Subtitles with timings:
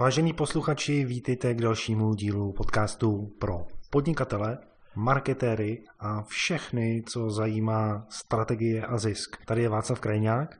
[0.00, 4.58] Vážení posluchači, vítejte k dalšímu dílu podcastu pro podnikatele,
[4.94, 9.36] marketéry a všechny, co zajímá strategie a zisk.
[9.46, 10.58] Tady je Václav Krajňák.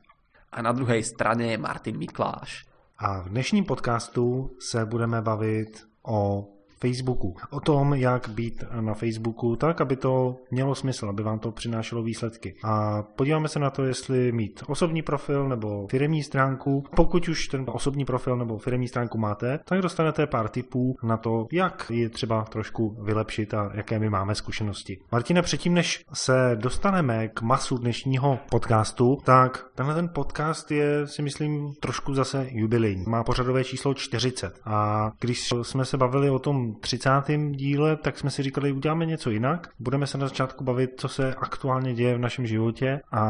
[0.53, 2.66] A na druhé straně je Martin Mikláš.
[2.98, 6.48] A v dnešním podcastu se budeme bavit o
[6.81, 7.35] Facebooku.
[7.51, 12.03] O tom, jak být na Facebooku tak, aby to mělo smysl, aby vám to přinášelo
[12.03, 12.54] výsledky.
[12.64, 16.84] A podíváme se na to, jestli mít osobní profil nebo firmní stránku.
[16.96, 21.46] Pokud už ten osobní profil nebo firmní stránku máte, tak dostanete pár tipů na to,
[21.52, 24.98] jak je třeba trošku vylepšit a jaké my máme zkušenosti.
[25.12, 31.23] Martina, předtím, než se dostaneme k masu dnešního podcastu, tak tenhle ten podcast je, si
[31.23, 33.04] myslím, trošku zase jubilejní.
[33.06, 34.60] Má pořadové číslo 40.
[34.65, 37.10] A když jsme se bavili o tom 30.
[37.51, 39.69] díle, tak jsme si říkali, uděláme něco jinak.
[39.79, 43.23] Budeme se na začátku bavit, co se aktuálně děje v našem životě a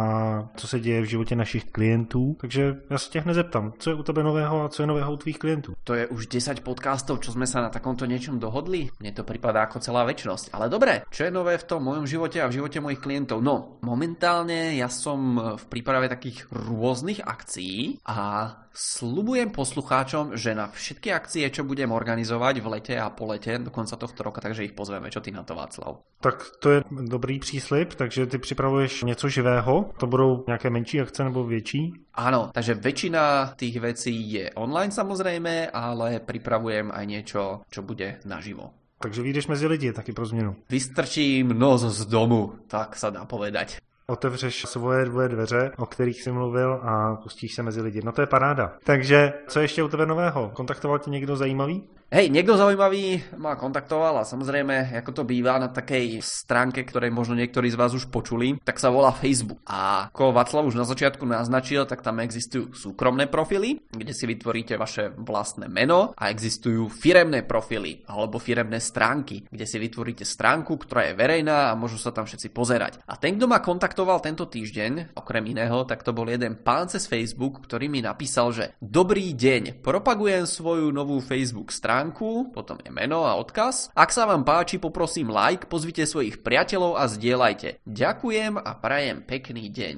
[0.56, 2.36] co se děje v životě našich klientů.
[2.40, 5.16] Takže já se těch nezeptám, co je u tebe nového a co je nového u
[5.16, 5.74] tvých klientů.
[5.84, 8.88] To je už 10 podcastov, čo jsme se na takomto něčem dohodli.
[9.00, 10.50] Mně to připadá jako celá väčšnosť.
[10.52, 13.42] Ale dobré, čo je nové v tom mojom životě a v životě mojich klientov?
[13.42, 21.10] No, momentálně ja som v príprave takých rôznych akcií a Slubujem poslucháčom, že na všetky
[21.10, 24.78] akcie, čo budem organizovať v lete a po lete do konca tohto roka, takže ich
[24.78, 25.10] pozveme.
[25.10, 26.06] Čo ty na to, Václav?
[26.22, 29.90] Tak to je dobrý příslip, takže ty připravuješ něco živého.
[29.98, 31.94] To budou nějaké menší akce nebo větší?
[32.14, 38.70] Áno, takže väčšina tých vecí je online samozrejme, ale pripravujem aj niečo, čo bude naživo.
[39.00, 40.56] Takže vyjdeš mezi lidi taky pro změnu.
[40.70, 43.80] Vystrčím nos z domu, tak sa dá povedať
[44.10, 48.00] otevřeš svoje dvoje dveře, o kterých jsi mluvil a pustíš se mezi lidi.
[48.04, 48.72] No to je paráda.
[48.84, 50.50] Takže co ještě u tebe nového?
[50.54, 51.82] Kontaktoval tě někdo zajímavý?
[52.10, 57.38] Hej, niekto zaujímavý ma kontaktoval a samozrejme, ako to býva na takej stránke, ktorej možno
[57.38, 59.62] niektorí z vás už počuli, tak sa volá Facebook.
[59.62, 64.74] A ako Václav už na začiatku naznačil, tak tam existujú súkromné profily, kde si vytvoríte
[64.74, 71.06] vaše vlastné meno a existujú firemné profily alebo firemné stránky, kde si vytvoríte stránku, ktorá
[71.06, 73.06] je verejná a môžu sa tam všetci pozerať.
[73.06, 77.04] A ten, kto ma kontaktoval tento týždeň, okrem iného, tak to bol jeden pán cez
[77.04, 83.28] Facebook, ktorý mi napísal, že Dobrý deň, propagujem svoju novú Facebook stránku, potom je meno
[83.28, 83.90] a odkaz.
[83.92, 87.84] Ak sa vám páči, poprosím like, pozvite svojich priateľov a zdieľajte.
[87.84, 89.96] Ďakujem a prajem pekný deň.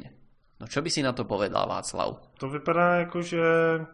[0.62, 2.31] No čo by si na to povedal, Václav?
[2.42, 3.42] To vypadá jako, že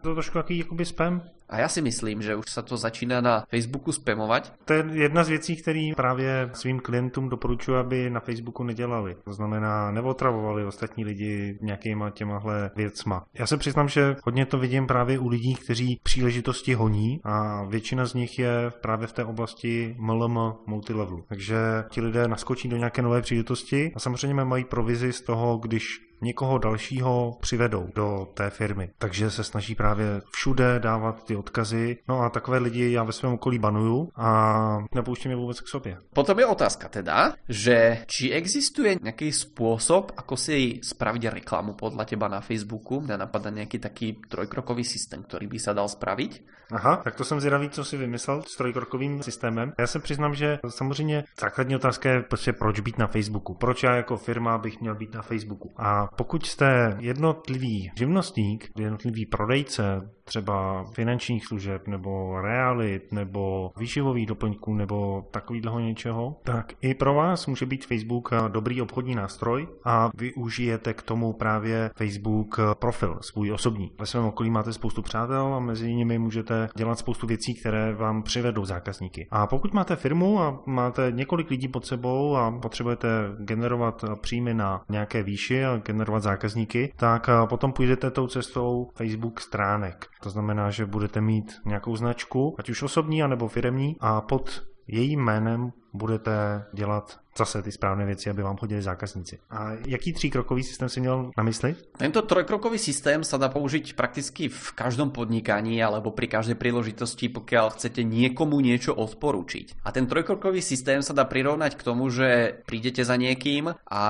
[0.01, 1.21] to trošku jaký jakoby spam.
[1.49, 4.53] A já si myslím, že už se to začíná na Facebooku spamovat.
[4.65, 9.15] To je jedna z věcí, které právě svým klientům doporučuji, aby na Facebooku nedělali.
[9.23, 13.25] To znamená, neotravovali ostatní lidi nějakýma těmahle věcma.
[13.33, 18.05] Já se přiznám, že hodně to vidím právě u lidí, kteří příležitosti honí a většina
[18.05, 21.23] z nich je právě v té oblasti MLM multilevelu.
[21.27, 21.57] Takže
[21.89, 26.57] ti lidé naskočí do nějaké nové příležitosti a samozřejmě mají provizi z toho, když někoho
[26.57, 28.89] dalšího přivedou do té firmy.
[28.97, 31.97] Takže se snaží právě všude dávat ty odkazy.
[32.07, 35.97] No a takové lidi já ve svém okolí banuju a nepouštím je vůbec k sobě.
[36.13, 42.27] Potom je otázka teda, že či existuje nějaký způsob, ako si spraviť reklamu podle teba
[42.27, 43.01] na Facebooku?
[43.01, 46.43] Mňa napadá nějaký taký trojkrokový systém, který by se dal spraviť?
[46.71, 49.73] Aha, tak to jsem zvědavý, co si vymyslel s trojkrokovým systémem.
[49.79, 53.53] Já se přiznám, že samozřejmě základní otázka je prostě proč být na Facebooku.
[53.53, 55.71] Proč já jako firma bych měl být na Facebooku.
[55.77, 64.73] A pokud jste jednotlivý živnostník, jednotlivý prodejce, třeba finančních služeb nebo realit nebo výživových doplňků
[64.73, 70.93] nebo takového něčeho, tak i pro vás může být Facebook dobrý obchodní nástroj a využijete
[70.93, 73.91] k tomu právě Facebook profil, svůj osobní.
[73.99, 78.23] Ve svém okolí máte spoustu přátel a mezi nimi můžete dělat spoustu věcí, které vám
[78.23, 79.27] přivedou zákazníky.
[79.31, 83.07] A pokud máte firmu a máte několik lidí pod sebou a potřebujete
[83.39, 85.77] generovat příjmy na nějaké výši a
[86.23, 90.07] zákazníky, tak potom půjdete tou cestou Facebook stránek.
[90.23, 95.23] To znamená, že budete mít nějakou značku, ať už osobní, anebo firemní, a pod jejím
[95.23, 99.39] jménem budete dělat zase ty správné věci, aby vám chodili zákazníci.
[99.49, 101.75] A jaký tříkrokový systém si měl na mysli?
[101.97, 107.79] Tento trojkrokový systém sa dá použiť prakticky v každom podnikaní alebo pri každej príležitosti, pokiaľ
[107.79, 109.79] chcete niekomu niečo odporučiť.
[109.87, 114.03] A ten trojkrokový systém sa dá prirovnať k tomu, že prídete za niekým a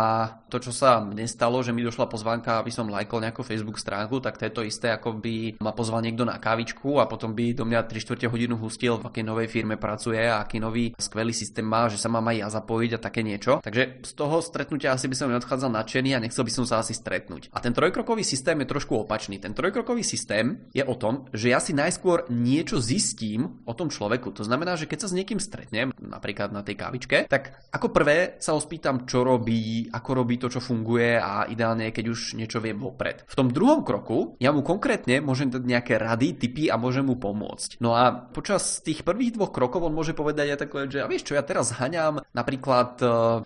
[0.49, 4.17] to, čo sa mne stalo, že mi došla pozvánka, aby som lajkol nejakú Facebook stránku,
[4.17, 7.53] tak to je to isté, ako by ma pozval niekto na kávičku a potom by
[7.53, 11.35] do mňa 3 čtvrte hodinu hustil, v akej novej firme pracuje a aký nový skvelý
[11.35, 13.59] systém má, že sa mám aj ja zapojiť a také také niečo.
[13.59, 16.95] Takže z toho stretnutia asi by som neodchádzal nadšený a nechcel by som sa asi
[16.95, 17.51] stretnúť.
[17.51, 19.43] A ten trojkrokový systém je trošku opačný.
[19.43, 24.31] Ten trojkrokový systém je o tom, že ja si najskôr niečo zistím o tom človeku.
[24.39, 28.39] To znamená, že keď sa s niekým stretnem, napríklad na tej kávičke, tak ako prvé
[28.39, 32.63] sa ho spýtam, čo robí, ako robí to, čo funguje a ideálne, keď už niečo
[32.63, 33.27] viem vopred.
[33.27, 37.19] V tom druhom kroku ja mu konkrétne môžem dať nejaké rady, typy a môžem mu
[37.19, 37.83] pomôcť.
[37.83, 41.27] No a počas tých prvých dvoch krokov on môže povedať aj takové, že a vieš
[41.27, 42.98] čo, ja teraz haňam napríklad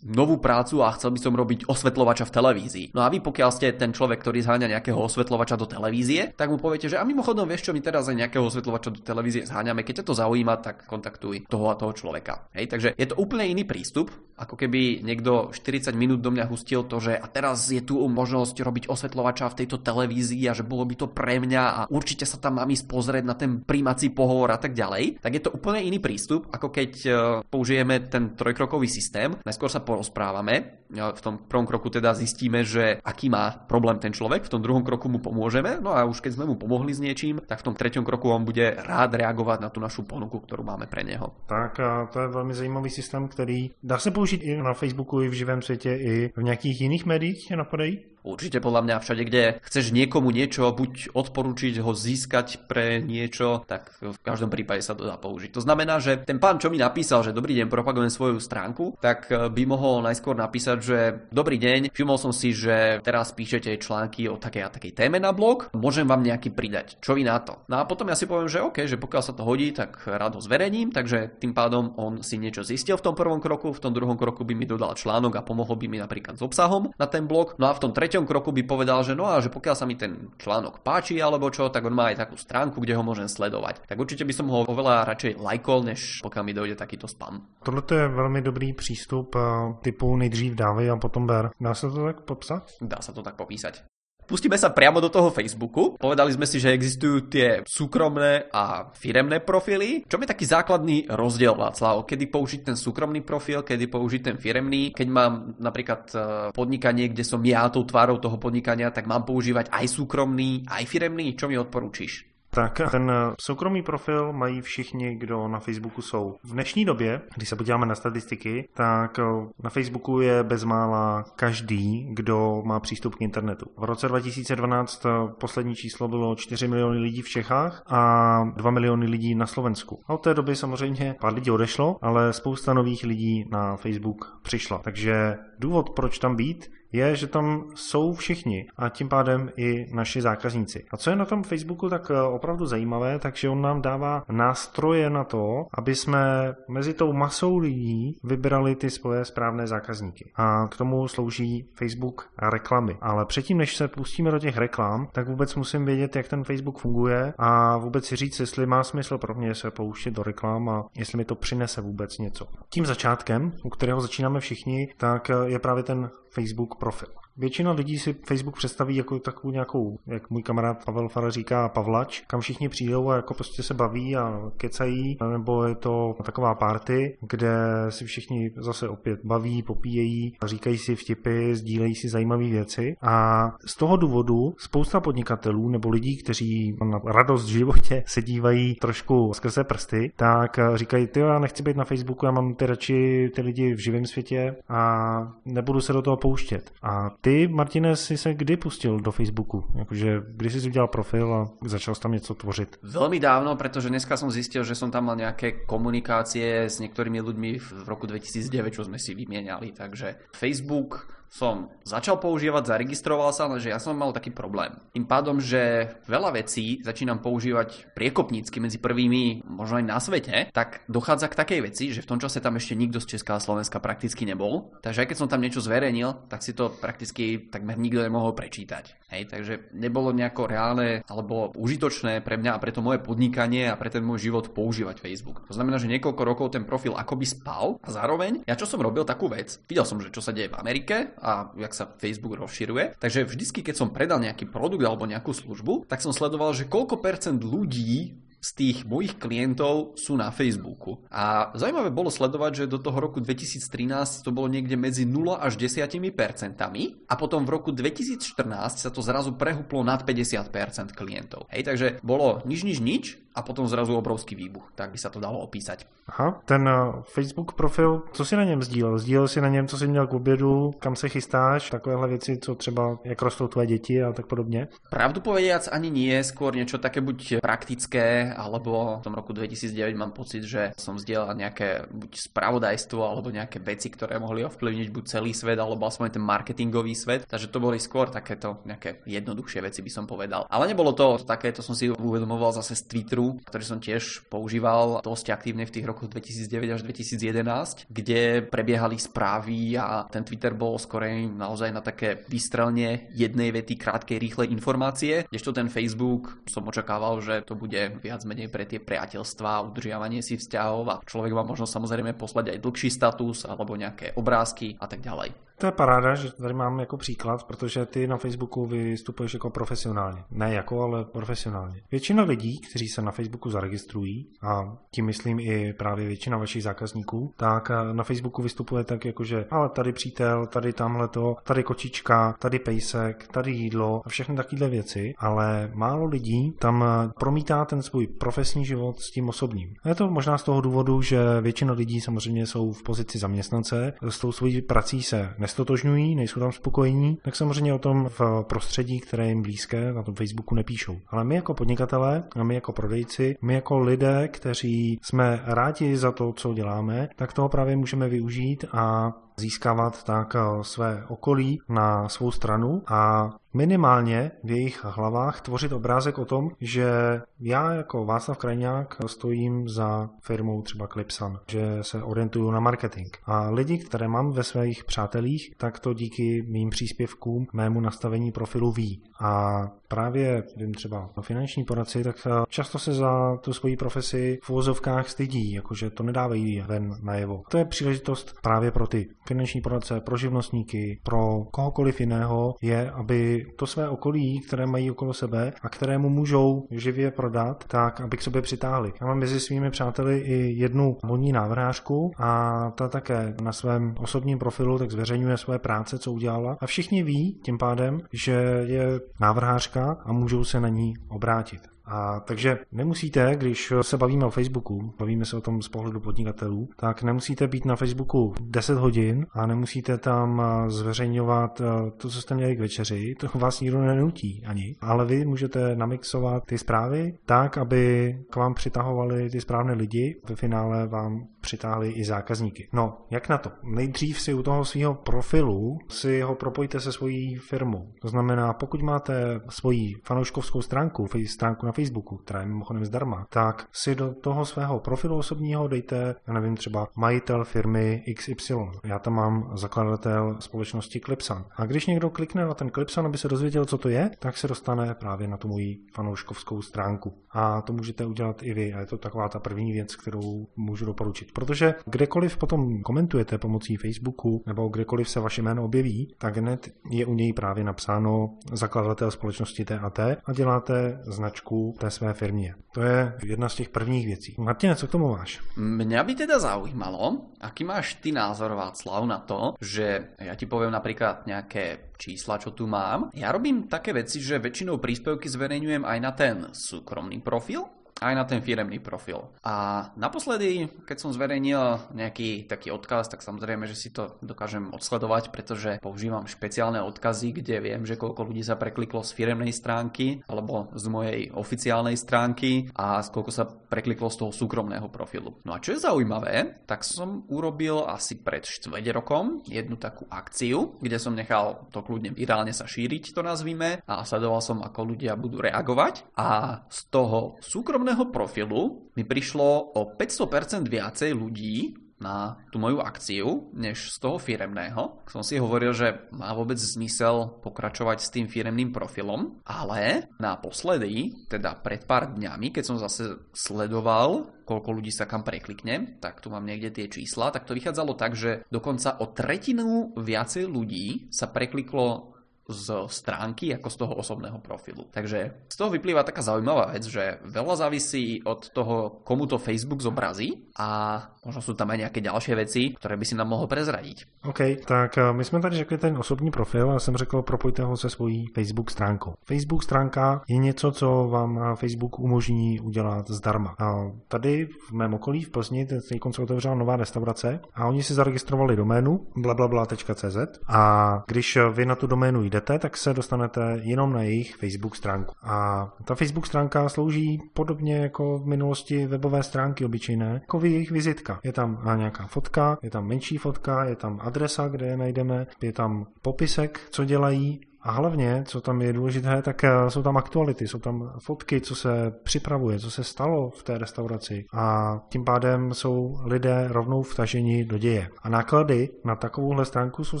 [0.02, 2.86] novú prácu a chcel by som robiť osvetľovača v televízii.
[2.96, 6.58] No a vy pokiaľ ste ten človek, ktorý zháňa nejakého osvetľovača do televízie, tak mu
[6.58, 10.02] poviete, že a mimochodom vieš čo, my teraz aj nejakého osvetľovača do televízie zháňame, keď
[10.02, 12.48] ťa to zaujíma, tak kontaktuj toho a toho človeka.
[12.56, 14.12] Hej, takže je to úplne iný prístup,
[14.42, 18.58] ako keby niekto 40 minút do mňa hustil to, že a teraz je tu možnosť
[18.58, 22.42] robiť osvetľovača v tejto televízii a že bolo by to pre mňa a určite sa
[22.42, 25.84] tam mám ísť pozrieť na ten primací pohovor a tak ďalej, tak je to úplne
[25.86, 27.10] iný prístup, ako keď e,
[27.46, 29.38] použijeme ten trojkrokový systém.
[29.42, 34.44] Najskôr sa porozprávame, v tom prvom kroku teda zistíme, že aký má problém ten človek,
[34.44, 37.40] v tom druhom kroku mu pomôžeme, no a už keď sme mu pomohli s niečím,
[37.42, 40.86] tak v tom treťom kroku on bude rád reagovať na tú našu ponuku, ktorú máme
[40.86, 41.32] pre neho.
[41.46, 45.28] Tak a to je velmi zajímavý systém, který dá se použít i na Facebooku, i
[45.28, 48.11] v živém světě, i v nějakých jiných médiích napadají?
[48.22, 53.98] Určite podľa mňa všade, kde chceš niekomu niečo buď odporúčiť, ho získať pre niečo, tak
[53.98, 55.50] v každom prípade sa to dá použiť.
[55.54, 59.30] To znamená, že ten pán, čo mi napísal, že dobrý deň, propagujem svoju stránku, tak
[59.30, 60.98] eh, by mohol najskôr napísať, že
[61.34, 65.34] dobrý deň, všimol som si, že teraz píšete články o takej a takej téme na
[65.34, 67.02] blog, môžem vám nejaký pridať.
[67.02, 67.62] Čo vy na to?
[67.66, 70.38] No a potom ja si poviem, že OK, že pokiaľ sa to hodí, tak rád
[70.38, 73.90] ho zverejním, takže tým pádom on si niečo zistil v tom prvom kroku, v tom
[73.90, 77.26] druhom kroku by mi dodal článok a pomohol by mi napríklad s obsahom na ten
[77.26, 77.56] blog.
[77.56, 79.88] No a v tom treťom treťom kroku by povedal, že no a že pokiaľ sa
[79.88, 83.24] mi ten článok páči alebo čo, tak on má aj takú stránku, kde ho môžem
[83.24, 83.88] sledovať.
[83.88, 87.48] Tak určite by som ho oveľa radšej lajkol, než pokiaľ mi dojde takýto spam.
[87.64, 89.40] Tohle je velmi dobrý přístup eh,
[89.80, 91.50] typu nejdřív dávej a potom ber.
[91.56, 92.68] Dá se to tak popsat?
[92.84, 93.80] Dá sa to tak popísať.
[94.22, 95.98] Pustíme sa priamo do toho Facebooku.
[96.00, 100.06] Povedali sme si, že existujú tie súkromné a firemné profily.
[100.08, 102.08] Čo je taký základný rozdiel, Václav?
[102.08, 104.96] Kedy použiť ten súkromný profil, kedy použiť ten firemný?
[104.96, 106.16] Keď mám napríklad e,
[106.56, 111.34] podnikanie, kde som ja tou tvárou toho podnikania, tak mám používať aj súkromný, aj firemný?
[111.36, 112.31] Čo mi odporúčiš?
[112.54, 116.36] Tak ten soukromý profil mají všichni, kdo na Facebooku jsou.
[116.44, 119.22] V dnešní době, když se podíváme na statistiky, tak eh,
[119.62, 123.66] na Facebooku je bezmála každý, kdo má přístup k internetu.
[123.76, 125.08] V roce 2012 eh,
[125.40, 129.98] poslední číslo bylo 4 miliony lidí v Čechách a 2 miliony lidí na Slovensku.
[130.06, 134.78] A od té doby samozřejmě pár lidí odešlo, ale spousta nových lidí na Facebook přišla.
[134.78, 140.22] Takže důvod, proč tam být, je, že tam jsou všichni a tím pádem i naši
[140.22, 140.84] zákazníci.
[140.90, 145.10] A co je na tom Facebooku tak eh, opravdu zajímavé, takže on nám dává nástroje
[145.10, 150.32] na to, aby jsme mezi tou masou lidí vybrali ty svoje správné zákazníky.
[150.36, 152.98] A k tomu slouží Facebook reklamy.
[153.00, 156.78] Ale předtím, než se pustíme do těch reklam, tak vůbec musím vědět, jak ten Facebook
[156.78, 160.84] funguje a vůbec si říct, jestli má smysl pro mě se pouštět do reklam a
[160.96, 162.46] jestli mi to přinese vůbec něco.
[162.68, 167.08] Tím začátkem, u kterého začínáme všichni, tak eh, je právě ten Facebook profil.
[167.36, 172.20] Většina lidí si Facebook představí jako takovou nějakou, jak můj kamarád Pavel Fara říká, pavlač,
[172.20, 177.18] kam všichni přijdou a jako prostě se baví a kecají, nebo je to taková party,
[177.20, 177.52] kde
[177.88, 183.76] si všichni zase opět baví, popíjejí, říkají si vtipy, sdílejí si zajímavé věci a z
[183.76, 189.64] toho důvodu spousta podnikatelů nebo lidí, kteří na radost v životě se dívají trošku skrze
[189.64, 193.74] prsty, tak říkají, ty já nechci být na Facebooku, já mám ty radši ty lidi
[193.74, 195.12] v živém světě a
[195.44, 196.70] nebudu se do toho pouštět.
[196.82, 199.64] A ty, Martine, jsi se kdy pustil do Facebooku?
[199.74, 202.78] Jakože, kdy jsi udělal profil a začal tam něco tvořit?
[202.82, 207.50] Veľmi dávno, pretože dneska som zistil, že som tam mal nejaké komunikácie s niektorými ľuďmi
[207.58, 209.74] v roku 2009, čo sme si vymieniali.
[209.74, 214.76] Takže Facebook som začal používať, zaregistroval sa, lenže ja som mal taký problém.
[214.92, 220.84] Tým pádom, že veľa vecí začínam používať priekopnícky medzi prvými, možno aj na svete, tak
[220.92, 223.80] dochádza k takej veci, že v tom čase tam ešte nikto z Česká a Slovenska
[223.80, 224.76] prakticky nebol.
[224.84, 229.00] Takže aj keď som tam niečo zverejnil, tak si to prakticky takmer nikto nemohol prečítať.
[229.08, 233.76] Hej, takže nebolo nejako reálne alebo užitočné pre mňa a pre to moje podnikanie a
[233.76, 235.44] pre ten môj život používať Facebook.
[235.48, 239.04] To znamená, že niekoľko rokov ten profil akoby spal a zároveň ja čo som robil
[239.04, 242.98] takú vec, videl som, že čo sa deje v Amerike a jak sa Facebook rozširuje.
[242.98, 246.98] Takže vždycky, keď som predal nejaký produkt alebo nejakú službu, tak som sledoval, že koľko
[246.98, 250.98] percent ľudí z tých mojich klientov sú na Facebooku.
[251.14, 255.54] A zaujímavé bolo sledovať, že do toho roku 2013 to bolo niekde medzi 0 až
[255.54, 261.46] 10 percentami a potom v roku 2014 sa to zrazu prehuplo nad 50% klientov.
[261.54, 264.72] Hej, takže bolo nič, nič, nič a potom zrazu obrovský výbuch.
[264.74, 265.84] Tak by sa to dalo opísať.
[266.08, 268.98] Aha, ten eh, Facebook profil, co si na něm sdílel?
[268.98, 272.54] Sdílel si na něm, co jsi měl k obědu, kam se chystáš, takovéhle věci, co
[272.54, 274.68] třeba, jak rostou tvoje děti a tak podobně?
[274.90, 280.12] Pravdu povediac ani nie, skôr niečo také buď praktické, alebo v tom roku 2009 mám
[280.12, 285.32] pocit, že som sdielal nejaké buď spravodajstvo, alebo nejaké veci, ktoré mohli ovplyvniť buď celý
[285.32, 287.24] svet, alebo aspoň ten marketingový svet.
[287.24, 290.44] Takže to boli skôr takéto nejaké jednoduchšie veci by som povedal.
[290.50, 295.00] Ale nebolo to také, to som si uvedomoval zase z Twitteru, ktorý som tiež používal
[295.04, 300.76] dosť aktívne v tých rokoch 2009 až 2011, kde prebiehali správy a ten Twitter bol
[300.76, 307.22] skorej naozaj na také vystrelne jednej vety krátkej rýchlej informácie, kdežto ten Facebook som očakával,
[307.22, 311.68] že to bude viac menej pre tie priateľstvá, udržiavanie si vzťahov a človek má možno
[311.68, 315.51] samozrejme poslať aj dlhší status alebo nejaké obrázky a tak ďalej.
[315.62, 320.24] To je paráda, že tady mám jako příklad, protože ty na Facebooku vystupuješ jako profesionálně.
[320.30, 321.82] Ne jako, ale profesionálně.
[321.90, 327.32] Většina lidí, kteří se na Facebooku zaregistrují, a tím myslím i právě většina vašich zákazníků,
[327.36, 332.36] tak na Facebooku vystupuje tak jako, že ale tady přítel, tady tamhle to, tady kočička,
[332.38, 336.84] tady pejsek, tady jídlo a všechny takovéhle věci, ale málo lidí tam
[337.18, 339.74] promítá ten svůj profesní život s tím osobním.
[339.82, 343.92] A je to možná z toho důvodu, že většina lidí samozřejmě jsou v pozici zaměstnance,
[344.08, 349.00] s tou svojí prací se nestotožňují, nejsou tam spokojení, tak samozřejmě o tom v prostředí,
[349.00, 350.98] které jim blízké, na tom Facebooku nepíšou.
[351.08, 356.12] Ale my jako podnikatelé, a my jako prodejci, my jako lidé, kteří jsme rádi za
[356.12, 362.08] to, co děláme, tak toho právě můžeme využít a získávat tak eh, své okolí na
[362.08, 368.38] svou stranu a minimálně v jejich hlavách tvořit obrázek o tom, že já jako Václav
[368.38, 373.08] Krajňák stojím za firmou třeba Clipsan, že se orientuju na marketing.
[373.24, 378.72] A lidi, které mám ve svých přátelích, tak to díky mým příspěvkům, mému nastavení profilu
[378.72, 379.02] ví.
[379.20, 384.50] A právě, vím třeba finanční poradci, tak eh, často se za tu svoji profesi v
[384.50, 387.42] uvozovkách stydí, jakože to nedávají ven najevo.
[387.48, 393.46] To je příležitost právě pro ty finanční poradce, pro živnostníky, pro kohokoliv jiného, je, aby
[393.56, 398.22] to své okolí, které mají okolo sebe a kterému můžou živě prodat, tak aby k
[398.22, 398.92] sobě přitáhli.
[399.00, 404.38] Já mám mezi svými přáteli i jednu modní návrhářku a ta také na svém osobním
[404.38, 409.96] profilu tak zveřejňuje své práce, co udělala a všichni ví tím pádem, že je návrhářka
[410.04, 411.71] a můžou se na ní obrátit.
[411.84, 416.68] A takže nemusíte, když se bavíme o Facebooku, bavíme se o tom z pohledu podnikatelů,
[416.76, 422.34] tak nemusíte být na Facebooku 10 hodin a nemusíte tam zveřejňovat eh, to, co jste
[422.34, 424.76] měli k večeři, to vás nikdo nenutí ani.
[424.80, 430.36] Ale vy můžete namixovat ty zprávy tak, aby k vám přitahovali ty správné lidi, ve
[430.36, 432.68] finále vám přitáhli i zákazníky.
[432.72, 433.50] No, jak na to?
[433.62, 437.92] Nejdřív si u toho svého profilu si ho propojte se svojí firmou.
[438.00, 443.68] To znamená, pokud máte svoji fanouškovskou stránku, stránku na Facebooku, která je mimochodem zdarma, tak
[443.72, 448.54] si do toho svého profilu osobního dejte, já nevím, třeba majitel firmy XY.
[448.84, 451.44] Já tam mám zakladatel společnosti Clipsan.
[451.56, 454.48] A když někdo klikne na ten Clipsan, aby se dozvěděl, co to je, tak se
[454.48, 457.14] dostane právě na tu moji fanouškovskou stránku.
[457.30, 458.74] A to můžete udělat i vy.
[458.74, 461.32] A je to taková ta první věc, kterou můžu doporučit.
[461.32, 467.06] Protože kdekoliv potom komentujete pomocí Facebooku nebo kdekoliv se vaše jméno objeví, tak hned je
[467.06, 472.54] u něj právě napsáno zakladatel společnosti TAT a děláte značku té své firmě.
[472.74, 474.34] To je jedna z těch prvních věcí.
[474.38, 475.40] Martine, co k tomu máš?
[475.56, 480.72] Mňa by teda zaujímalo, aký máš ty názor, Václav, na to, že ja ti poviem
[480.72, 483.12] napríklad nejaké čísla, čo tu mám.
[483.14, 487.68] Ja robím také veci, že väčšinou príspevky zverejňujem aj na ten súkromný profil,
[488.02, 489.30] aj na ten firemný profil.
[489.46, 495.30] A naposledy, keď som zverejnil nejaký taký odkaz, tak samozrejme, že si to dokážem odsledovať,
[495.30, 500.72] pretože používam špeciálne odkazy, kde viem, že koľko ľudí sa prekliklo z firemnej stránky alebo
[500.74, 505.38] z mojej oficiálnej stránky a koľko sa prekliklo z toho súkromného profilu.
[505.46, 510.80] No a čo je zaujímavé, tak som urobil asi pred 4 rokom jednu takú akciu,
[510.80, 515.12] kde som nechal to kľudne virálne sa šíriť, to nazvime, a sledoval som, ako ľudia
[515.14, 518.62] budú reagovať a z toho súkromného súkromného profilu
[518.96, 525.06] mi prišlo o 500% viacej ľudí na tú moju akciu, než z toho firemného.
[525.06, 531.62] Som si hovoril, že má vôbec zmysel pokračovať s tým firemným profilom, ale naposledy, teda
[531.62, 536.42] pred pár dňami, keď som zase sledoval, koľko ľudí sa kam preklikne, tak tu mám
[536.42, 542.11] niekde tie čísla, tak to vychádzalo tak, že dokonca o tretinu viacej ľudí sa prekliklo
[542.48, 544.86] z stránky ako z toho osobného profilu.
[544.90, 549.82] Takže z toho vyplýva taká zaujímavá vec, že veľa závisí od toho, komu to Facebook
[549.82, 554.26] zobrazí a možno sú tam aj nejaké ďalšie veci, ktoré by si nám mohol prezradiť.
[554.26, 557.76] OK, tak eh, my jsme tady řekli ten osobní profil a jsem řekl, propojte ho
[557.76, 559.14] se svojí Facebook stránkou.
[559.24, 563.54] Facebook stránka je něco, co vám na Facebook umožní udělat zdarma.
[563.58, 567.94] A tady v mém okolí v Plzni teď se otevřela nová restaurace a oni si
[567.94, 570.16] zaregistrovali doménu blablabla.cz
[570.48, 570.62] a
[571.06, 575.14] když vy na tu doménu jdete, tak se dostanete jenom na jejich Facebook stránku.
[575.22, 581.20] A ta Facebook stránka slouží podobně jako v minulosti webové stránky obyčejné, jako jejich vizitka.
[581.24, 585.52] Je tam nějaká fotka, je tam menší fotka, je tam adresa, kde je najdeme, je
[585.52, 590.48] tam popisek, co dělají a hlavně, co tam je důležité, tak eh, jsou tam aktuality,
[590.48, 595.54] jsou tam fotky, co se připravuje, co se stalo v té restauraci a tím pádem
[595.54, 597.88] jsou lidé rovnou vtaženi do děje.
[598.02, 600.00] A náklady na takovouhle stránku jsou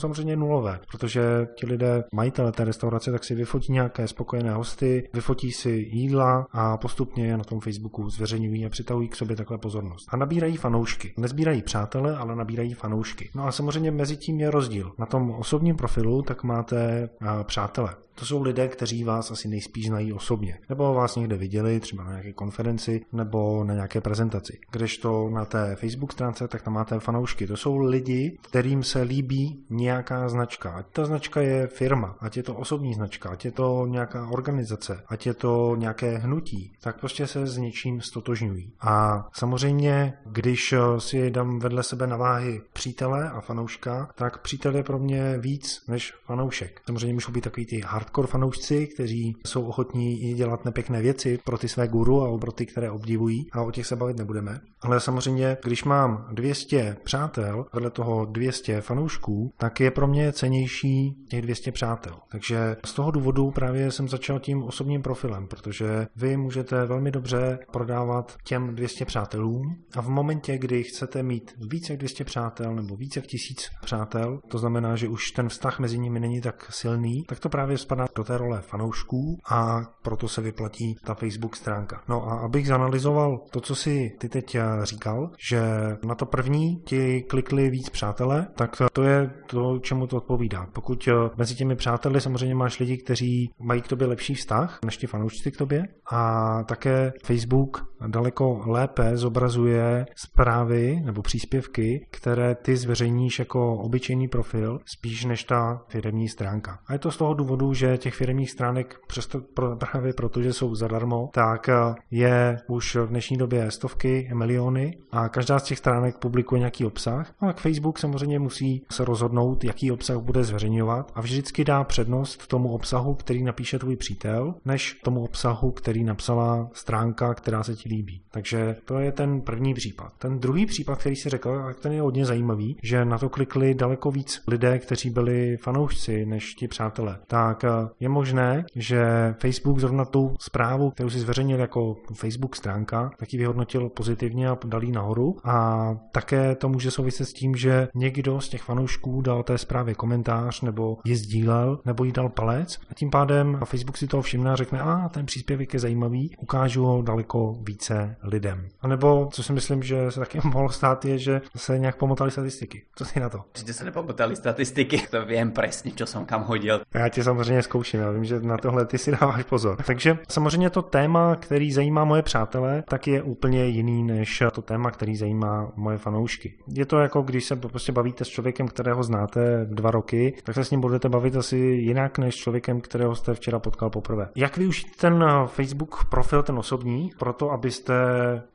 [0.00, 1.22] samozřejmě nulové, protože
[1.54, 6.76] ti lidé, majitele té restaurace, tak si vyfotí nějaké spokojené hosty, vyfotí si jídla a
[6.76, 10.08] postupně je na tom Facebooku zveřejňují a přitahují k sobě takhle pozornost.
[10.08, 11.14] A nabírají fanoušky.
[11.16, 13.30] Nezbírají přátele, ale nabírají fanoušky.
[13.34, 14.92] No a samozřejmě mezi tím je rozdíl.
[14.98, 17.94] Na tom osobním profilu tak máte eh, přátelé.
[18.22, 22.10] To jsou lidé, kteří vás asi nejspíš znají osobně, nebo vás někde viděli, třeba na
[22.10, 24.58] nějaké konferenci, nebo na nějaké prezentaci.
[24.70, 27.46] Kdežto na té Facebook stránce, tak tam máte fanoušky.
[27.46, 30.70] To jsou lidi, kterým se líbí nějaká značka.
[30.70, 35.02] Ať ta značka je firma, ať je to osobní značka, ať je to nějaká organizace,
[35.06, 38.72] ať je to nějaké hnutí, tak prostě se s něčím stotožňují.
[38.80, 44.82] A samozřejmě, když si dám vedle sebe na váhy přítele a fanouška, tak přítel je
[44.82, 46.80] pro mě víc než fanoušek.
[46.86, 51.58] Samozřejmě můžou být takový ty hard hardcore fanoušci, kteří jsou ochotní dělat nepěkné věci pro
[51.58, 54.60] ty své guru a pro ty, které obdivují a o těch se bavit nebudeme.
[54.80, 61.16] Ale samozřejmě, když mám 200 přátel, vedle toho 200 fanoušků, tak je pro mě cenější
[61.28, 62.14] těch 200 přátel.
[62.30, 67.58] Takže z toho důvodu právě jsem začal tím osobním profilem, protože vy můžete velmi dobře
[67.72, 69.62] prodávat těm 200 přátelům
[69.96, 74.40] a v momentě, kdy chcete mít více jak 200 přátel nebo více jak 1000 přátel,
[74.48, 78.08] to znamená, že už ten vztah mezi nimi není tak silný, tak to právě spadá
[78.16, 82.02] do té role fanoušků a proto se vyplatí ta Facebook stránka.
[82.08, 85.62] No a abych zanalizoval to, co si ty teď eh, říkal, že
[86.04, 90.66] na to první ti klikli víc přátelé, tak to je to, čemu to odpovídá.
[90.72, 94.96] Pokud eh, mezi těmi přáteli samozřejmě máš lidi, kteří mají k tobě lepší vztah než
[94.96, 102.76] ti fanoušci k tobě a také Facebook daleko lépe zobrazuje zprávy nebo příspěvky, které ty
[102.76, 106.78] zveřejníš jako obyčejný profil, spíš než ta firmní stránka.
[106.86, 109.40] A je to z toho důvodu, že těch firmních stránek přesto,
[109.78, 111.74] právě proto, že jsou zadarmo, tak eh,
[112.10, 117.32] je už v dnešní době stovky, miliony a každá z těch stránek publikuje nějaký obsah.
[117.42, 122.46] No a Facebook samozřejmě musí se rozhodnout, jaký obsah bude zveřejňovat a vždycky dá přednost
[122.46, 127.88] tomu obsahu, který napíše tvůj přítel, než tomu obsahu, který napsala stránka, která se ti
[127.88, 128.22] líbí.
[128.30, 130.12] Takže to je ten první případ.
[130.18, 133.74] Ten druhý případ, který si řekl, a ten je hodně zajímavý, že na to klikli
[133.74, 137.18] daleko víc lidé, kteří byli fanoušci než ti přátelé.
[137.26, 137.68] Tak eh,
[138.00, 139.04] je možné, že
[139.40, 144.58] Facebook zrovna tu zprávu, kterou si zveřejnil jako Facebook stránka, tak ji vyhodnotil pozitivně a
[144.64, 145.36] dal nahoru.
[145.44, 149.94] A také to může souviset s tím, že někdo z těch fanoušků dal té zprávě
[149.94, 154.50] komentář nebo ji sdílel nebo jí dal palec a tím pádem Facebook si toho všimne
[154.50, 158.68] a řekne, a ten příspěvek je zajímavý, ukážu ho daleko více lidem.
[158.80, 162.30] A nebo, co si myslím, že se taky mohlo stát, je, že se nějak pomotali
[162.30, 162.82] statistiky.
[162.94, 163.38] Co si na to?
[163.38, 166.80] Určitě se nepomotali statistiky, to vím přesně, co jsem kam hodil.
[166.94, 169.76] Já tě samozřejmě zkouším, já vím, že na tohle ty si dáváš pozor.
[169.86, 174.90] Takže samozřejmě to téma, který zajímá moje přátelé, tak je úplně jiný než to téma,
[174.90, 176.54] který zajímá moje fanoušky.
[176.68, 180.64] Je to jako když se prostě bavíte s člověkem, kterého znáte dva roky, tak se
[180.64, 184.28] s ním budete bavit asi jinak než s člověkem, kterého jste včera potkal poprvé.
[184.36, 187.94] Jak využít ten Facebook profil, ten osobní, proto abyste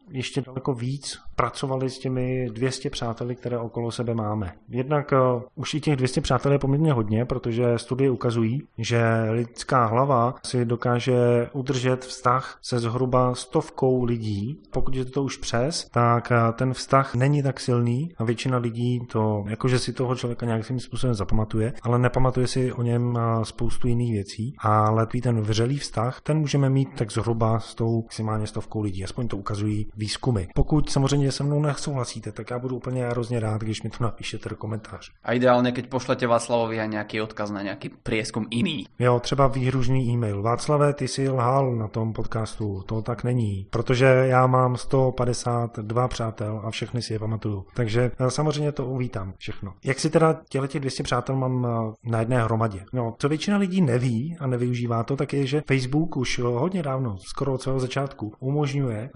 [0.09, 4.53] ještě daleko víc pracovali s těmi 200 přáteli, které okolo sebe máme.
[4.69, 9.85] Jednak uh, už i těch 200 přátel je poměrně hodně, protože studie ukazují, že lidská
[9.85, 14.61] hlava si dokáže udržet vztah se zhruba stovkou lidí.
[14.71, 18.99] Pokud je to už přes, tak uh, ten vztah není tak silný a většina lidí
[19.11, 23.87] to, jakože si toho člověka nějakým způsobem zapamatuje, ale nepamatuje si o něm uh, spoustu
[23.87, 24.55] jiných věcí.
[24.59, 29.03] Ale ten vřelý vztah, ten můžeme mít tak zhruba s tou maximálně stovkou lidí.
[29.03, 30.47] Aspoň to ukazují výzkumy.
[30.55, 34.49] Pokud samozřejmě se mnou nesouhlasíte, tak já budu úplně hrozně rád, když mi to napíšete
[34.49, 35.11] do komentáře.
[35.23, 38.85] A ideálně, keď pošlete Václavovi aj nějaký odkaz na nějaký prieskum iný.
[38.99, 40.41] Jo, třeba výhružný e-mail.
[40.41, 46.61] Václave, ty jsi lhal na tom podcastu, to tak není, protože já mám 152 přátel
[46.63, 47.65] a všechny si je pamatuju.
[47.73, 49.73] Takže eh, samozřejmě to uvítám všechno.
[49.85, 52.85] Jak si teda těle těch 200 přátel mám eh, na jedné hromadě?
[52.93, 57.17] No, co většina lidí neví a nevyužívá to, tak je, že Facebook už hodně dávno,
[57.17, 59.09] skoro od svého začátku, umožňuje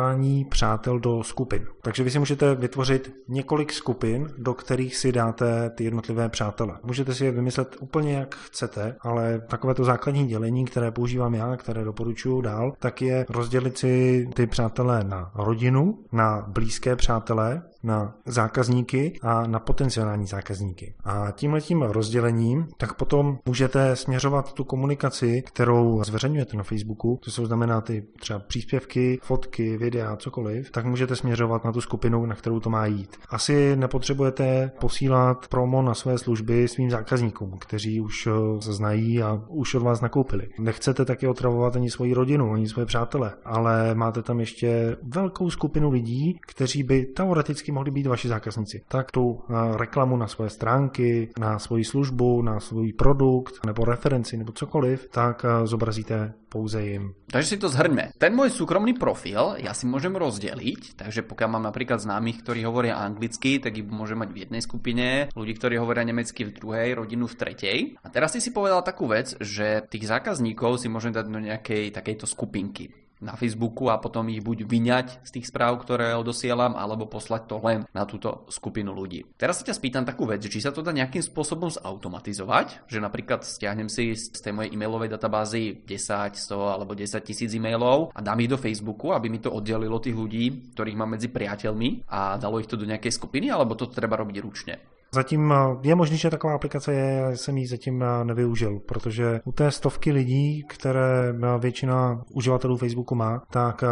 [0.00, 1.66] rozdělování přátel do skupin.
[1.82, 6.78] Takže vy si můžete vytvořit několik skupin, do kterých si dáte ty jednotlivé přátele.
[6.82, 11.56] Můžete si je vymyslet úplně jak chcete, ale takové to základní dělení, které používám já,
[11.56, 18.14] které doporučuju dál, tak je rozdělit si ty přátelé na rodinu, na blízké přátelé, na
[18.26, 20.94] zákazníky a na potenciální zákazníky.
[21.04, 27.46] A tímhletím rozdělením tak potom můžete směřovat tu komunikaci, kterou zveřejňujete na Facebooku, to jsou
[27.46, 32.60] znamená ty třeba příspěvky, fotky, videa, cokoliv, tak můžete směřovat na tu skupinu, na kterou
[32.60, 33.16] to má jít.
[33.28, 39.42] Asi nepotřebujete posílat promo na své služby svým zákazníkům, kteří už eh, se znají a
[39.48, 40.48] už od vás nakoupili.
[40.58, 45.90] Nechcete taky otravovat ani svoji rodinu, ani svoje přátele, ale máte tam ještě velkou skupinu
[45.90, 48.82] lidí, kteří by teoreticky teoreticky mohli být vaši zákazníci.
[48.88, 54.36] Tak tu eh, reklamu na svoje stránky, na svoji službu, na svůj produkt nebo referenci
[54.36, 57.14] nebo cokoliv, tak eh, zobrazíte pouze jim.
[57.30, 58.18] Takže si to zhrňme.
[58.18, 62.98] Ten môj súkromný profil ja si môžem rozdeliť, takže pokiaľ mám napríklad známych, ktorí hovoria
[62.98, 67.30] anglicky, tak ich môžem mať v jednej skupine, ľudí, ktorí hovoria nemecky v druhej, rodinu
[67.30, 67.78] v tretej.
[68.02, 71.94] A teraz si si povedal takú vec, že tých zákazníkov si môžem dať do nejakej
[71.94, 77.06] takejto skupinky na Facebooku a potom ich buď vyňať z tých správ, ktoré odosielam, alebo
[77.06, 79.28] poslať to len na túto skupinu ľudí.
[79.36, 83.44] Teraz sa ťa spýtam takú vec, či sa to dá nejakým spôsobom zautomatizovať, že napríklad
[83.44, 88.40] stiahnem si z tej mojej e-mailovej databázy 10, 100 alebo 10 tisíc e-mailov a dám
[88.40, 92.58] ich do Facebooku, aby mi to oddelilo tých ľudí, ktorých mám medzi priateľmi a dalo
[92.58, 94.99] ich to do nejakej skupiny, alebo to treba robiť ručne.
[95.12, 99.40] Zatím eh, je možné, že taková aplikace je, já jsem ji zatím eh, nevyužil, protože
[99.44, 103.84] u té stovky lidí, které eh, většina uživatelů Facebooku má, tak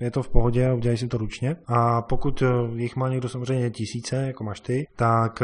[0.00, 1.56] je to v pohodě udělají si to ručně.
[1.66, 2.42] A pokud
[2.76, 5.42] jich má někdo samozřejmě tisíce, jako máš ty, tak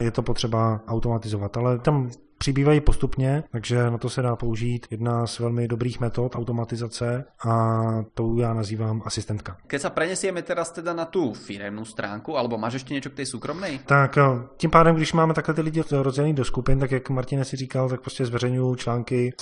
[0.00, 1.56] je to potřeba automatizovat.
[1.56, 6.36] Ale tam přibývají postupně, takže na to se dá použít jedna z velmi dobrých metod
[6.36, 7.78] automatizace a
[8.14, 9.56] to já nazývám asistentka.
[9.66, 13.26] Keď sa prenesieme teraz teda na tu firemnú stránku, alebo máš ještě něco k té
[13.26, 13.78] soukromnej?
[13.86, 14.22] Tak eh,
[14.56, 17.88] tím pádem, když máme takhle ty lidi rozdělený do skupin, tak jak Martin si říkal,
[17.88, 19.32] tak prostě zveřejňuju články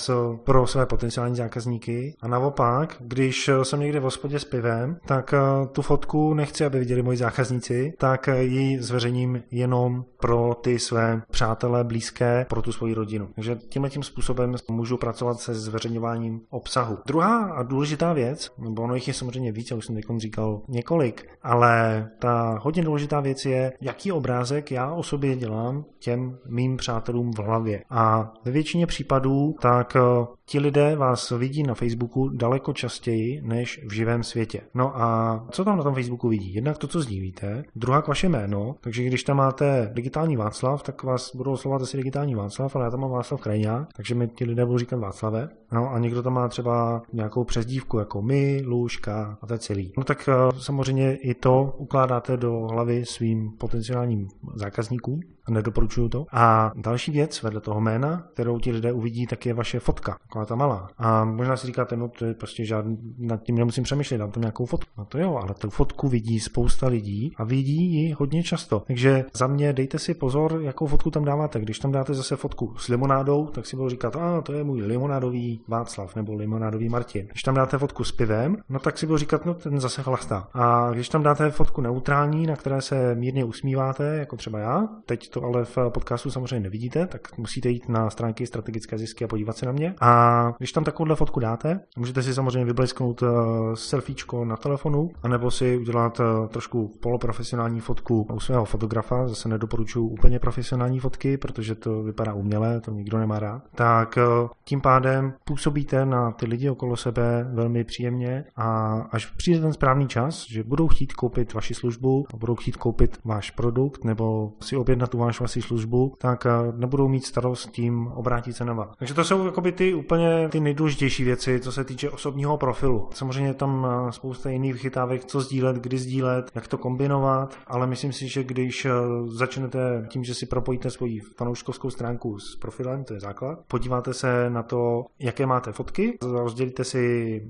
[0.43, 2.15] pro své potenciální zákazníky.
[2.21, 6.65] A naopak, když eh, jsem někde v hospodě s pivem, tak eh, tu fotku nechci,
[6.65, 12.71] aby viděli moji zákazníci, tak ji zveřejním jenom pro ty své přátelé blízké, pro tu
[12.71, 13.29] svoji rodinu.
[13.35, 16.97] Takže tímhle tím způsobem můžu pracovat se zveřejňováním obsahu.
[17.05, 21.29] Druhá a důležitá věc, nebo ono jich je samozřejmě více, už jsem teď říkal několik,
[21.43, 27.31] ale ta hodně důležitá věc je, jaký obrázek já o sobě dělám těm mým přátelům
[27.31, 27.83] v hlavě.
[27.89, 33.81] A ve většině případů tak eh, ti lidé vás vidí na Facebooku daleko častěji než
[33.87, 34.61] v živém světě.
[34.73, 36.53] No a co tam na tom Facebooku vidí?
[36.53, 41.35] Jednak to, co sdílíte, druhá vaše jméno, takže když tam máte digitální Václav, tak vás
[41.35, 44.65] budou oslovat asi digitální Václav, ale já tam mám Václav Krajňák, takže mi ti lidé
[44.65, 45.49] budou říkat Václave.
[45.71, 49.93] No a někdo tam má třeba nějakou přezdívku jako my, Lůžka a to celý.
[49.97, 56.25] No tak uh, samozřejmě i to ukládáte do hlavy svým potenciálním zákazníkům nedoporučuju to.
[56.31, 60.45] A další věc vedle toho jména, kterou ti lidé uvidí, tak je vaše fotka, taková
[60.45, 60.89] ta malá.
[60.97, 64.41] A možná si říkáte, no to je prostě žádný, nad tím nemusím přemýšlet, dám tam
[64.41, 64.91] nějakou fotku.
[64.97, 68.83] No to jo, ale tu fotku vidí spousta lidí a vidí ji hodně často.
[68.87, 71.59] Takže za mě dejte si pozor, jakou fotku tam dáváte.
[71.59, 74.81] Když tam dáte zase fotku s limonádou, tak si budou říkat, a to je můj
[74.81, 77.27] limonádový Václav nebo limonádový Martin.
[77.27, 80.47] Když tam dáte fotku s pivem, no tak si budou říkat, no ten zase chlastá.
[80.53, 85.29] A když tam dáte fotku neutrální, na které se mírně usmíváte, jako třeba já, teď
[85.29, 89.57] to ale v podcastu samozřejmě nevidíte, tak musíte jít na stránky strategické zisky a podívat
[89.57, 89.95] se na mě.
[90.01, 93.29] A když tam takovouhle fotku dáte, můžete si samozřejmě vyblesknout uh,
[93.73, 100.07] selfiečko na telefonu, anebo si udělat uh, trošku poloprofesionální fotku u svého fotografa, zase nedoporučuji
[100.07, 103.61] úplně profesionální fotky, protože to vypadá uměle, to nikdo nemá rád.
[103.75, 109.59] Tak uh, tím pádem působíte na ty lidi okolo sebe velmi příjemně a až přijde
[109.59, 114.53] ten správný čas, že budou chtít koupit vaši službu budou chtít koupit váš produkt nebo
[114.61, 118.73] si objednat tu váš vaši službu, tak eh, nebudou mít starost tím obrátit se na
[118.73, 118.89] vás.
[118.97, 123.09] Takže to jsou jakoby ty úplně ty nejdůležitější věci, co se týče osobního profilu.
[123.13, 128.13] Samozřejmě tam eh, spousta jiných vychytávek, co sdílet, kdy sdílet, jak to kombinovat, ale myslím
[128.13, 128.91] si, že když eh,
[129.25, 134.49] začnete tím, že si propojíte svoji fanouškovskou stránku s profilem, to je základ, podíváte se
[134.49, 137.03] na to, jak jaké máte fotky, rozdělíte si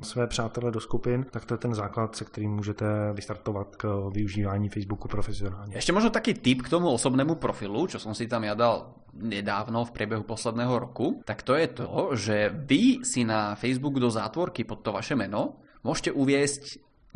[0.04, 4.69] své přátele do skupin, tak to je ten základ, se kterým můžete vystartovat k využívání
[4.69, 5.76] Facebooku profesionálně.
[5.76, 9.88] Ještě možno taký tip k tomu osobnému profilu, čo som si tam ja dal nedávno
[9.88, 14.67] v priebehu posledného roku, tak to je to, že vy si na Facebook do zátvorky
[14.67, 16.63] pod to vaše meno môžete uviesť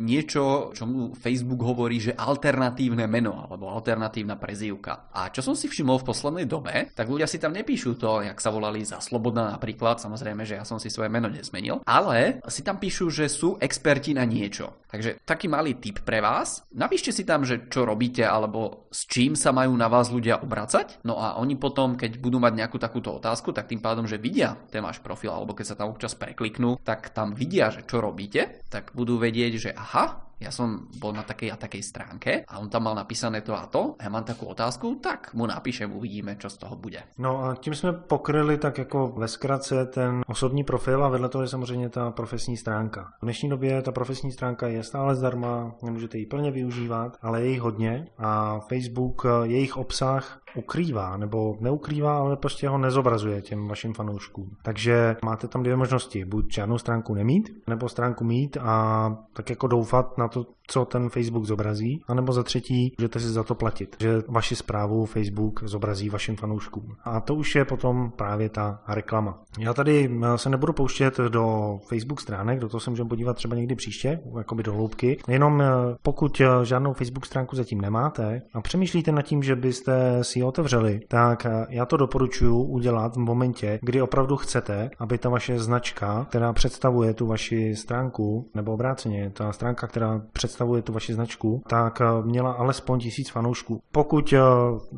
[0.02, 5.14] niečo, čo mu Facebook hovorí, že alternatívne meno alebo alternatívna prezývka.
[5.14, 8.42] A čo som si všimol v poslednej dobe, tak ľudia si tam nepíšu to, jak
[8.42, 12.66] sa volali za Slobodná napríklad, samozrejme, že ja som si svoje meno nezmenil, ale si
[12.66, 14.82] tam píšu, že sú experti na niečo.
[14.92, 16.68] Takže taký malý tip pre vás.
[16.76, 21.00] Napíšte si tam, že čo robíte alebo s čím sa majú na vás ľudia obracať.
[21.08, 24.52] No a oni potom, keď budú mať nejakú takúto otázku, tak tým pádom, že vidia
[24.68, 28.60] ten váš profil alebo keď sa tam občas prekliknú, tak tam vidia, že čo robíte,
[28.68, 32.58] tak budú vedieť, že aha, aha, ja som bol na takej a takej stránke a
[32.58, 35.92] on tam mal napísané to a to a ja mám takú otázku, tak mu napíšem,
[35.92, 36.98] uvidíme, čo z toho bude.
[37.18, 41.42] No a tím jsme pokryli tak jako ve zkratce ten osobní profil a vedle toho
[41.42, 43.12] je samozřejmě ta profesní stránka.
[43.20, 47.48] V dnešní době ta profesní stránka je stále zdarma, nemůžete ji plně využívat, ale je
[47.50, 53.94] jich hodně a Facebook jejich obsah ukrývá, nebo neukrývá, ale prostě ho nezobrazuje těm vašim
[53.94, 54.50] fanouškům.
[54.62, 59.66] Takže máte tam dvě možnosti, buď žádnou stránku nemít, nebo stránku mít a tak jako
[59.66, 63.96] doufat na to, co ten Facebook zobrazí, anebo za třetí, můžete si za to platit,
[64.00, 66.96] že vaši zprávu Facebook zobrazí vašim fanouškům.
[67.04, 69.42] A to už je potom právě ta reklama.
[69.58, 73.74] Já tady se nebudu pouštět do Facebook stránek, do toho se můžeme podívat třeba někdy
[73.74, 75.18] příště, jakoby do hloubky.
[75.28, 75.66] Jenom eh,
[76.02, 81.00] pokud eh, žádnou Facebook stránku zatím nemáte a přemýšlíte nad tím, že byste si otevřeli,
[81.08, 86.52] tak já to doporučuji udělat v momentě, kdy opravdu chcete, aby ta vaše značka, která
[86.52, 92.22] představuje tu vaši stránku, nebo obráceně, ta stránka, která představuje tu vaši značku, tak eh,
[92.22, 93.80] měla alespoň tisíc fanoušků.
[93.92, 94.38] Pokud eh,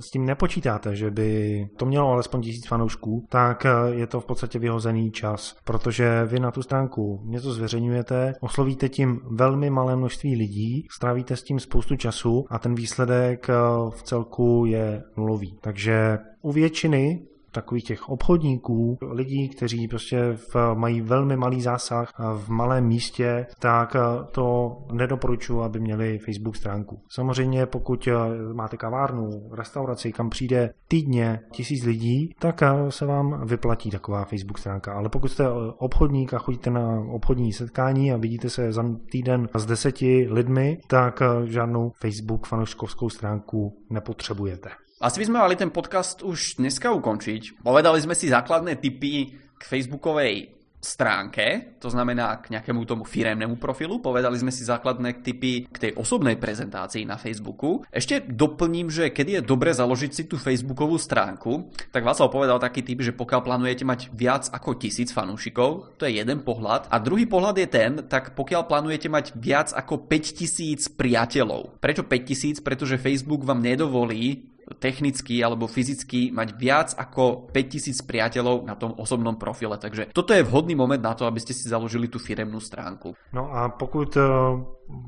[0.01, 4.27] s tím nepočítáte, že by to mělo alespoň tisíc fanoušků, tak eh, je to v
[4.27, 10.37] podstatě vyhozený čas, protože vy na tu stránku něco zveřejňujete, oslovíte tím velmi malé množství
[10.37, 13.49] lidí, strávíte s tím spoustu času a ten výsledek
[13.91, 15.34] v celku je nulový.
[15.61, 17.23] Takže u většiny
[17.55, 23.97] takových těch obchodníků, lidí, kteří prostě v, mají velmi malý zásah v malém místě, tak
[24.33, 27.01] to nedoporučuji, aby měli Facebook stránku.
[27.09, 28.09] Samozřejmě pokud
[28.53, 34.95] máte kavárnu, restauraci, kam přijde týdně tisíc lidí, tak se vám vyplatí taková Facebook stránka.
[34.95, 39.67] Ale pokud jste obchodník a chodíte na obchodní setkání a vidíte se za týden s
[39.67, 44.69] deseti lidmi, tak žádnou Facebook fanouškovskou stránku nepotřebujete.
[45.05, 47.61] Asi by sme mali ten podcast už dneska ukončiť.
[47.61, 50.49] Povedali sme si základné typy k facebookovej
[50.81, 54.01] stránke, to znamená k nejakému tomu firemnému profilu.
[54.01, 57.85] Povedali sme si základné typy k tej osobnej prezentácii na Facebooku.
[57.93, 62.81] Ešte doplním, že kedy je dobre založiť si tú Facebookovú stránku, tak Václav povedal taký
[62.81, 66.89] typ, že pokiaľ plánujete mať viac ako tisíc fanúšikov, to je jeden pohľad.
[66.89, 71.77] A druhý pohľad je ten, tak pokiaľ plánujete mať viac ako 5000 priateľov.
[71.85, 72.65] Prečo 5000?
[72.65, 79.37] Pretože Facebook vám nedovolí technicky alebo fyzicky mať viac ako 5000 priateľov na tom osobnom
[79.37, 79.79] profile.
[79.79, 83.15] Takže toto je vhodný moment na to, aby ste si založili tu firemnú stránku.
[83.33, 84.25] No a pokud uh,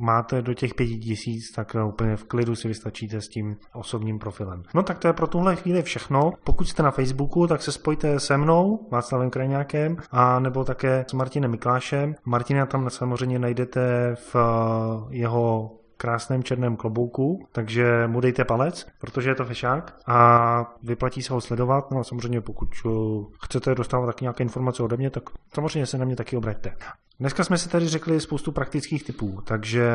[0.01, 4.63] máte do těch 5000, tak uh, úplně v klidu si vystačíte s tím osobním profilem.
[4.75, 6.33] No tak to je pro tuhle chvíli všechno.
[6.45, 11.13] Pokud jste na Facebooku, tak se spojte se mnou, Václavem Krajňákem, a nebo také s
[11.13, 12.15] Martinem Miklášem.
[12.25, 19.31] Martina tam samozřejmě najdete v uh, jeho krásném černém klobouku, takže mu dejte palec, protože
[19.31, 21.91] je to fešák a vyplatí se ho sledovat.
[21.91, 25.23] No a samozřejmě pokud uh, chcete dostávat taky nějaké informace ode mě, tak
[25.55, 26.77] samozřejmě se na mě taky obraťte.
[27.21, 29.91] Dneska jsme si tady řekli spoustu praktických typů, takže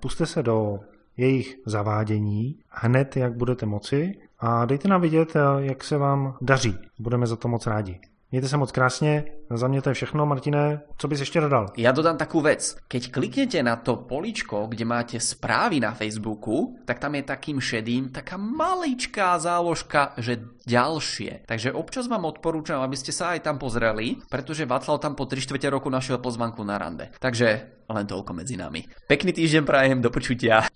[0.00, 0.80] puste se do
[1.16, 6.78] jejich zavádění hned, jak budete moci a dejte nám vidět, uh, jak se vám daří.
[6.98, 8.00] Budeme za to moc rádi.
[8.30, 10.26] Mějte se moc krásně, za mě to je všechno.
[10.26, 11.72] Martine, co bys ještě dodal?
[11.80, 12.76] Ja dodám takú vec.
[12.84, 18.12] Keď kliknete na to poličko, kde máte správy na Facebooku, tak tam je takým šedým
[18.12, 21.48] taká maličká záložka, že ďalšie.
[21.48, 25.48] Takže občas vám odporúčam, aby ste sa aj tam pozreli, pretože Václav tam po 3
[25.48, 27.08] čtvrte roku našiel pozvanku na rande.
[27.16, 27.48] Takže
[27.88, 28.84] len toľko medzi nami.
[29.08, 30.68] Pekný týždeň prajem, do počutia.